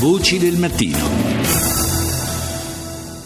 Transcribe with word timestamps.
Voci 0.00 0.38
del 0.38 0.56
mattino. 0.56 1.87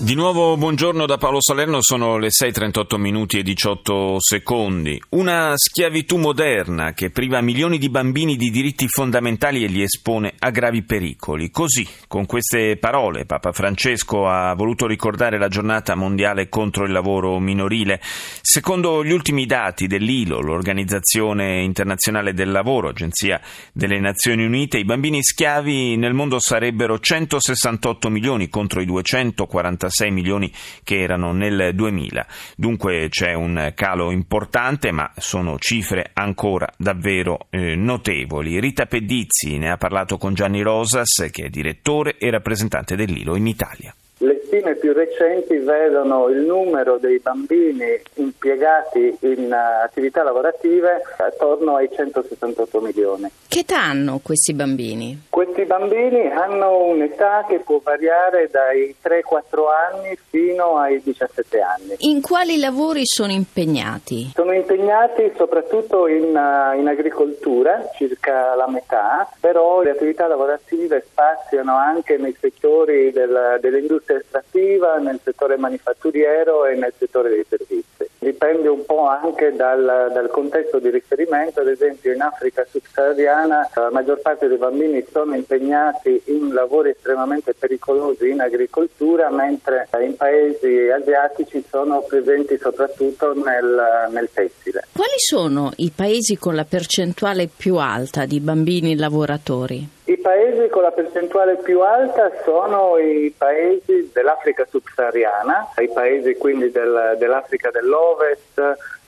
Di 0.00 0.14
nuovo 0.14 0.56
buongiorno 0.56 1.06
da 1.06 1.18
Paolo 1.18 1.40
Salerno, 1.40 1.78
sono 1.80 2.18
le 2.18 2.28
6.38 2.28 2.96
minuti 2.98 3.38
e 3.38 3.42
18 3.42 4.14
secondi. 4.20 5.02
Una 5.10 5.54
schiavitù 5.56 6.18
moderna 6.18 6.92
che 6.92 7.10
priva 7.10 7.40
milioni 7.40 7.78
di 7.78 7.88
bambini 7.88 8.36
di 8.36 8.50
diritti 8.50 8.86
fondamentali 8.86 9.64
e 9.64 9.66
li 9.66 9.82
espone 9.82 10.34
a 10.38 10.50
gravi 10.50 10.84
pericoli. 10.84 11.50
Così, 11.50 11.84
con 12.06 12.26
queste 12.26 12.76
parole, 12.76 13.26
Papa 13.26 13.50
Francesco 13.50 14.28
ha 14.28 14.54
voluto 14.54 14.86
ricordare 14.86 15.36
la 15.36 15.48
giornata 15.48 15.96
mondiale 15.96 16.48
contro 16.48 16.84
il 16.84 16.92
lavoro 16.92 17.40
minorile. 17.40 18.00
Secondo 18.40 19.04
gli 19.04 19.10
ultimi 19.10 19.46
dati 19.46 19.88
dell'ILO, 19.88 20.40
l'Organizzazione 20.40 21.62
Internazionale 21.62 22.34
del 22.34 22.52
Lavoro, 22.52 22.90
agenzia 22.90 23.40
delle 23.72 23.98
Nazioni 23.98 24.44
Unite, 24.44 24.78
i 24.78 24.84
bambini 24.84 25.24
schiavi 25.24 25.96
nel 25.96 26.14
mondo 26.14 26.38
sarebbero 26.38 27.00
168 27.00 28.08
milioni 28.10 28.48
contro 28.48 28.80
i 28.80 28.86
246 28.86 29.86
46 29.88 30.10
milioni 30.10 30.52
che 30.84 31.00
erano 31.00 31.32
nel 31.32 31.74
2000. 31.74 32.26
Dunque 32.56 33.08
c'è 33.08 33.32
un 33.32 33.72
calo 33.74 34.10
importante, 34.10 34.92
ma 34.92 35.10
sono 35.16 35.58
cifre 35.58 36.10
ancora 36.12 36.68
davvero 36.76 37.46
eh, 37.50 37.74
notevoli. 37.74 38.60
Rita 38.60 38.86
Pedizzi 38.86 39.58
ne 39.58 39.70
ha 39.70 39.76
parlato 39.76 40.18
con 40.18 40.34
Gianni 40.34 40.62
Rosas, 40.62 41.28
che 41.30 41.46
è 41.46 41.48
direttore 41.48 42.16
e 42.18 42.30
rappresentante 42.30 42.94
dell'ILO 42.94 43.36
in 43.36 43.46
Italia. 43.46 43.94
Le 44.18 44.37
stime 44.48 44.76
più 44.76 44.94
recenti 44.94 45.58
vedono 45.58 46.28
il 46.28 46.38
numero 46.38 46.96
dei 46.96 47.18
bambini 47.18 48.00
impiegati 48.14 49.16
in 49.20 49.52
eh, 49.52 49.84
attività 49.84 50.22
lavorative 50.22 51.02
attorno 51.18 51.76
ai 51.76 51.88
168 51.94 52.80
milioni. 52.80 53.30
Che 53.46 53.60
età 53.60 53.80
hanno 53.82 54.20
questi 54.22 54.54
bambini? 54.54 55.26
Questi 55.28 55.64
bambini 55.64 56.30
hanno 56.30 56.84
un'età 56.84 57.44
che 57.48 57.58
può 57.60 57.80
variare 57.82 58.48
dai 58.50 58.94
3-4 59.02 59.64
anni 59.92 60.18
fino 60.30 60.78
ai 60.78 61.00
17 61.02 61.60
anni. 61.60 61.94
In 61.98 62.20
quali 62.20 62.58
lavori 62.58 63.02
sono 63.04 63.32
impegnati? 63.32 64.30
Sono 64.34 64.52
impegnati 64.52 65.32
soprattutto 65.36 66.06
in, 66.06 66.24
uh, 66.24 66.78
in 66.78 66.86
agricoltura, 66.88 67.88
circa 67.96 68.54
la 68.54 68.68
metà, 68.68 69.28
però 69.40 69.82
le 69.82 69.90
attività 69.90 70.26
lavorative 70.26 71.04
spaziano 71.06 71.76
anche 71.76 72.16
nei 72.16 72.36
settori 72.38 73.10
del, 73.12 73.58
dell'industria 73.60 74.22
estrattiva, 74.38 74.98
nel 74.98 75.20
settore 75.22 75.56
manifatturiero 75.56 76.66
e 76.66 76.74
nel 76.76 76.92
settore 76.96 77.30
dei 77.30 77.44
servizi. 77.48 77.86
Dipende 78.20 78.68
un 78.68 78.84
po' 78.84 79.06
anche 79.06 79.54
dal, 79.54 80.10
dal 80.12 80.28
contesto 80.28 80.78
di 80.78 80.90
riferimento, 80.90 81.60
ad 81.60 81.68
esempio 81.68 82.12
in 82.12 82.20
Africa 82.20 82.66
subsahariana 82.68 83.70
la 83.74 83.90
maggior 83.90 84.20
parte 84.20 84.48
dei 84.48 84.56
bambini 84.56 85.04
sono 85.10 85.36
impegnati 85.36 86.20
in 86.26 86.52
lavori 86.52 86.90
estremamente 86.90 87.54
pericolosi 87.54 88.28
in 88.28 88.40
agricoltura, 88.40 89.30
mentre 89.30 89.88
in 90.00 90.16
paesi 90.16 90.88
asiatici 90.88 91.64
sono 91.70 92.02
presenti 92.02 92.58
soprattutto 92.58 93.34
nel, 93.34 94.08
nel 94.10 94.28
tessile. 94.32 94.84
Quali 94.92 95.16
sono 95.16 95.70
i 95.76 95.92
paesi 95.94 96.36
con 96.36 96.54
la 96.54 96.64
percentuale 96.64 97.48
più 97.54 97.76
alta 97.76 98.26
di 98.26 98.40
bambini 98.40 98.96
lavoratori? 98.96 99.97
I 100.08 100.16
paesi 100.16 100.70
con 100.70 100.80
la 100.80 100.90
percentuale 100.90 101.56
più 101.56 101.82
alta 101.82 102.32
sono 102.42 102.96
i 102.96 103.30
paesi 103.36 104.08
dell'Africa 104.10 104.66
subsahariana, 104.66 105.74
i 105.82 105.90
paesi 105.92 106.34
quindi 106.36 106.70
del, 106.70 107.16
dell'Africa 107.18 107.70
dell'Ovest, 107.70 108.58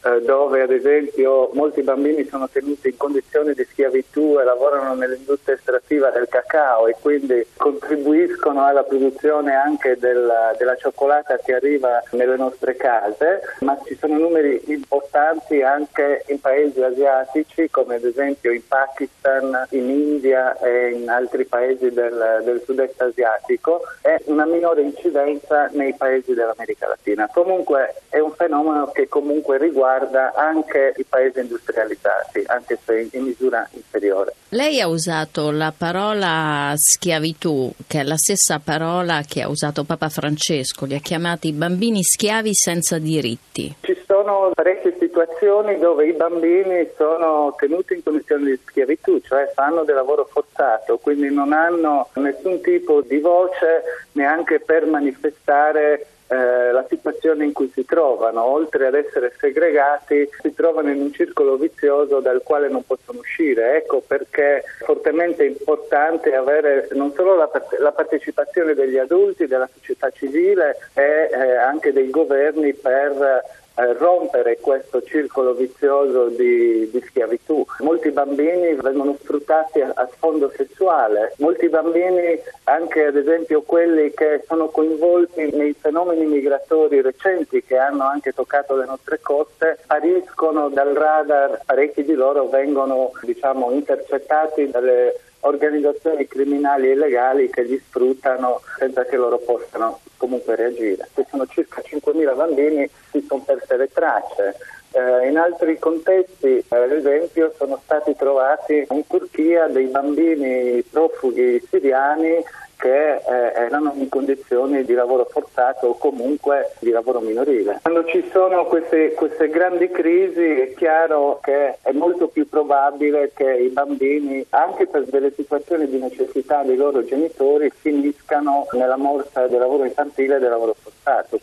eh, 0.03 0.23
dove 0.23 0.63
ad 0.63 0.71
esempio 0.71 1.51
molti 1.53 1.83
bambini 1.83 2.25
sono 2.25 2.49
tenuti 2.49 2.89
in 2.89 2.97
condizioni 2.97 3.53
di 3.53 3.67
schiavitù 3.71 4.39
e 4.41 4.45
lavorano 4.45 4.95
nell'industria 4.95 5.57
estrattiva 5.57 6.09
del 6.09 6.27
cacao 6.27 6.87
e 6.87 6.97
quindi 6.99 7.47
contribuiscono 7.55 8.65
alla 8.65 8.83
produzione 8.83 9.55
anche 9.55 9.99
della, 9.99 10.55
della 10.57 10.75
cioccolata 10.77 11.37
che 11.37 11.55
arriva 11.55 12.03
nelle 12.13 12.37
nostre 12.37 12.77
case, 12.77 13.43
ma 13.61 13.79
ci 13.85 13.95
sono 14.01 14.17
numeri 14.17 14.63
importanti 14.69 15.61
anche 15.61 16.25
in 16.29 16.41
paesi 16.41 16.83
asiatici 16.83 17.69
come 17.69 17.97
ad 17.97 18.05
esempio 18.05 18.53
in 18.53 18.67
Pakistan, 18.67 19.67
in 19.71 19.91
India 19.91 20.59
e 20.61 20.93
in 20.93 21.11
altri 21.11 21.45
paesi 21.45 21.91
del, 21.91 22.41
del 22.43 22.63
sud-est 22.65 23.03
asiatico 23.03 23.83
e 24.01 24.23
una 24.27 24.47
minore 24.47 24.81
incidenza 24.81 25.69
nei 25.73 25.93
paesi 25.95 26.33
dell'America 26.33 26.89
Latina. 26.89 27.29
Comunque 27.31 27.97
è 28.09 28.19
un 28.19 28.33
fenomeno 28.33 28.91
che 28.93 29.07
comunque 29.07 29.59
riguarda 29.59 29.89
riguarda 29.91 30.33
anche 30.35 30.95
i 30.97 31.05
paesi 31.05 31.41
industrializzati, 31.41 32.45
anche 32.47 32.79
se 32.85 33.09
in 33.13 33.25
misura 33.25 33.69
inferiore. 33.73 34.35
Lei 34.51 34.81
ha 34.81 34.89
usato 34.89 35.51
la 35.51 35.73
parola 35.77 36.73
schiavitù, 36.77 37.73
che 37.87 38.01
è 38.01 38.03
la 38.03 38.17
stessa 38.17 38.61
parola 38.63 39.23
che 39.27 39.43
ha 39.43 39.49
usato 39.49 39.85
Papa 39.85 40.09
Francesco, 40.09 40.87
li 40.87 40.95
ha 40.95 41.01
chiamati 41.01 41.53
bambini 41.53 42.03
schiavi 42.03 42.55
senza 42.55 42.99
diritti. 42.99 43.77
Ci 43.81 43.97
sono 44.07 44.51
parecchie 44.55 44.97
situazioni 44.99 45.79
dove 45.79 46.07
i 46.07 46.13
bambini 46.13 46.89
sono 46.97 47.55
tenuti 47.57 47.95
in 47.95 48.03
condizioni 48.03 48.45
di 48.45 48.61
schiavitù, 48.65 49.21
cioè 49.21 49.51
fanno 49.55 49.85
del 49.85 49.95
lavoro 49.95 50.29
forzato, 50.31 50.99
quindi 50.99 51.33
non 51.33 51.53
hanno 51.53 52.09
nessun 52.15 52.61
tipo 52.61 53.03
di 53.03 53.19
voce 53.19 53.83
neanche 54.13 54.61
per 54.61 54.87
manifestare 54.87 56.07
eh, 56.31 56.71
la 56.71 56.87
situazione 56.89 57.45
in 57.45 57.53
cui 57.53 57.71
si 57.75 57.85
trovano, 57.85 58.45
oltre 58.45 58.87
ad 58.87 58.95
essere 58.95 59.33
segregati, 59.37 60.29
si 60.41 60.55
trovano 60.55 60.91
in 60.91 61.01
un 61.01 61.13
circolo 61.13 61.57
vizioso 61.57 62.21
dal 62.21 62.43
quale 62.45 62.69
non 62.69 62.85
possono 62.87 63.19
uscire. 63.19 63.77
Ecco 63.77 64.01
perché 64.07 64.59
è 64.59 64.65
fortemente 64.85 65.45
importante 65.45 66.33
avere 66.35 66.87
non 66.93 67.13
solo 67.15 67.35
la, 67.35 67.51
la 67.81 67.91
partecipazione 67.91 68.75
degli 68.75 68.97
adulti, 68.97 69.49
della 69.49 69.69
società 69.73 70.09
civile 70.11 70.77
e 70.95 71.29
eh, 71.33 71.57
anche 71.57 71.93
dei 71.93 72.11
governi 72.11 72.75
per 72.75 73.43
eh, 73.75 73.93
rompere 73.95 74.59
questo 74.59 75.03
circolo 75.03 75.55
vizioso 75.55 76.29
di, 76.29 76.89
di, 76.91 77.01
schiavitù. 77.07 77.65
Molti 77.81 78.11
bambini 78.11 78.75
vengono 78.75 79.17
sfruttati 79.21 79.81
a, 79.81 79.93
a, 79.95 80.09
sfondo 80.13 80.53
sessuale, 80.55 81.35
molti 81.39 81.69
bambini, 81.69 82.39
anche 82.65 83.07
ad 83.07 83.17
esempio 83.17 83.63
quelli 83.63 84.13
che 84.13 84.45
sono 84.47 84.69
coinvolti 84.69 85.51
nei 85.53 85.75
fenomeni 85.79 86.27
migratori 86.27 87.01
recenti 87.01 87.63
che 87.63 87.77
hanno 87.77 88.05
anche 88.05 88.33
toccato 88.33 88.77
le 88.77 88.87
nostre 88.87 89.21
coste, 89.21 89.79
spariscono 89.83 90.69
dal 90.69 90.95
radar, 90.95 91.63
parecchi 91.65 92.05
di 92.05 92.15
loro 92.15 92.49
vengono 92.49 93.13
diciamo, 93.23 93.71
intercettati 93.71 94.69
dalle 94.71 95.15
organizzazioni 95.41 96.27
criminali 96.27 96.89
e 96.89 96.93
illegali 96.93 97.51
che 97.51 97.63
li 97.63 97.79
sfruttano 97.79 98.61
senza 98.79 99.05
che 99.05 99.17
loro 99.17 99.39
possano 99.39 100.01
comunque 100.17 100.57
reagire. 100.57 101.09
Ci 101.15 101.25
sono 101.31 101.47
circa 101.47 101.81
5.000 101.81 102.37
bambini 102.37 102.89
si 103.11 103.25
sono 103.27 103.43
perse 103.45 103.77
le 103.77 103.89
tracce. 103.89 104.57
Eh, 104.93 105.29
in 105.29 105.39
altri 105.39 105.79
contesti, 105.79 106.65
ad 106.69 106.91
esempio, 106.91 107.55
sono 107.57 107.81
stati 107.83 108.15
trovati 108.17 108.87
in 108.91 109.07
Turchia 109.07 109.69
dei 109.69 109.87
bambini 109.87 110.83
profughi 110.83 111.65
siriani 111.69 112.43
che 112.81 113.17
eh, 113.17 113.53
erano 113.55 113.93
in 113.95 114.09
condizioni 114.09 114.85
di 114.85 114.95
lavoro 114.95 115.27
forzato 115.31 115.89
o 115.89 115.99
comunque 115.99 116.73
di 116.81 116.91
lavoro 116.91 117.21
minorile. 117.21 117.79
Quando 117.83 118.05
ci 118.07 118.27
sono 118.33 118.65
queste, 118.65 119.13
queste, 119.13 119.49
grandi 119.51 119.91
crisi 119.91 120.61
è 120.61 120.75
chiaro 120.75 121.39
che 121.43 121.77
è 121.83 121.93
molto 121.93 122.29
più 122.29 122.49
probabile 122.49 123.33
che 123.35 123.53
i 123.53 123.69
bambini, 123.69 124.45
anche 124.51 124.87
per 124.87 125.05
delle 125.05 125.33
situazioni 125.33 125.87
di 125.89 125.99
necessità 125.99 126.63
dei 126.63 126.77
loro 126.77 127.05
genitori, 127.05 127.71
finiscano 127.71 128.67
nella 128.73 128.97
morsa 128.97 129.47
del 129.47 129.59
lavoro 129.59 129.85
infantile 129.85 130.37
e 130.37 130.39
del 130.39 130.51
lavoro 130.51 130.75
forzato. 130.75 130.90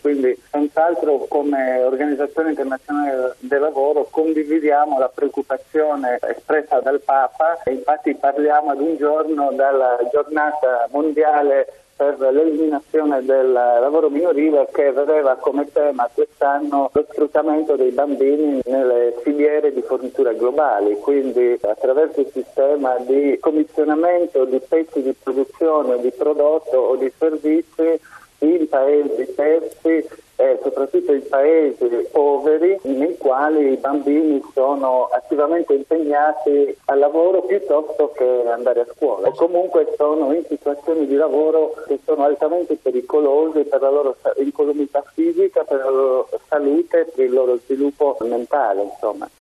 Quindi 0.01 0.39
senz'altro 0.49 1.25
come 1.27 1.81
Organizzazione 1.83 2.49
Internazionale 2.49 3.35
del 3.39 3.59
Lavoro 3.59 4.07
condividiamo 4.09 4.97
la 4.99 5.09
preoccupazione 5.09 6.19
espressa 6.21 6.79
dal 6.79 7.01
Papa. 7.01 7.61
E 7.63 7.73
infatti 7.73 8.15
parliamo 8.15 8.71
ad 8.71 8.79
un 8.79 8.95
giorno 8.97 9.51
dalla 9.51 9.97
giornata 10.11 10.87
mondiale 10.91 11.85
per 11.97 12.19
l'eliminazione 12.19 13.25
del 13.25 13.51
lavoro 13.51 14.09
minorile 14.09 14.69
che 14.71 14.91
vedeva 14.91 15.35
come 15.35 15.69
tema 15.71 16.07
quest'anno 16.13 16.91
lo 16.93 17.05
sfruttamento 17.09 17.75
dei 17.75 17.89
bambini 17.89 18.61
nelle 18.65 19.15
filiere 19.23 19.73
di 19.73 19.81
fornitura 19.81 20.31
globali, 20.33 20.95
quindi 20.99 21.57
attraverso 21.59 22.19
il 22.19 22.29
sistema 22.31 22.97
di 22.99 23.39
commissionamento 23.41 24.45
di 24.45 24.59
pezzi 24.59 25.01
di 25.01 25.15
produzione 25.21 25.99
di 25.99 26.11
prodotto 26.11 26.77
o 26.77 26.95
di 26.97 27.11
servizi 27.17 27.99
in 28.39 28.67
paesi 28.69 29.33
terzi 29.35 30.25
e 30.39 30.59
soprattutto 30.61 31.13
in 31.13 31.27
paesi 31.27 32.07
poveri 32.11 32.77
nei 32.83 33.17
quali 33.17 33.71
i 33.71 33.77
bambini 33.77 34.39
sono 34.53 35.09
attivamente 35.11 35.73
impegnati 35.73 36.77
al 36.85 36.99
lavoro 36.99 37.41
piuttosto 37.41 38.11
che 38.15 38.43
andare 38.47 38.81
a 38.81 38.87
scuola 38.95 39.29
o 39.29 39.31
comunque 39.31 39.91
sono 39.97 40.31
in 40.33 40.43
situazioni 40.47 41.07
di 41.07 41.15
lavoro 41.15 41.73
che 41.87 41.99
sono 42.05 42.23
altamente 42.23 42.75
pericolose 42.75 43.63
per 43.63 43.81
la 43.81 43.89
loro 43.89 44.15
incolumità 44.37 45.03
fisica, 45.13 45.63
per 45.63 45.79
la 45.79 45.89
loro 45.89 46.29
salute, 46.47 47.11
per 47.15 47.25
il 47.25 47.33
loro 47.33 47.57
sviluppo 47.57 48.15
mentale. 48.21 48.83
Insomma. 48.83 49.27